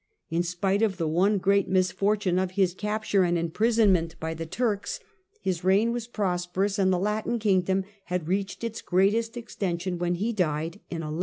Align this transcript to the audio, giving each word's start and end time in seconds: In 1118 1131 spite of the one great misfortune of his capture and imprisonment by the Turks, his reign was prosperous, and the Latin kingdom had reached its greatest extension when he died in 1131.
In 0.31 0.37
1118 0.39 0.57
1131 0.57 0.57
spite 0.57 0.81
of 0.81 0.97
the 0.97 1.13
one 1.13 1.37
great 1.37 1.67
misfortune 1.69 2.39
of 2.39 2.51
his 2.59 2.73
capture 2.73 3.21
and 3.23 3.37
imprisonment 3.37 4.15
by 4.19 4.33
the 4.33 4.47
Turks, 4.47 4.99
his 5.41 5.63
reign 5.63 5.91
was 5.91 6.07
prosperous, 6.07 6.79
and 6.79 6.91
the 6.91 6.97
Latin 6.97 7.37
kingdom 7.37 7.83
had 8.05 8.27
reached 8.27 8.63
its 8.63 8.81
greatest 8.81 9.37
extension 9.37 9.99
when 9.99 10.15
he 10.15 10.33
died 10.33 10.77
in 10.89 11.01
1131. 11.05 11.19